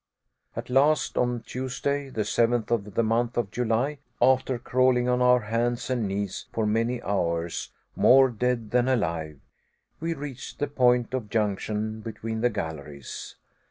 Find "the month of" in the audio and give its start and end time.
2.95-3.51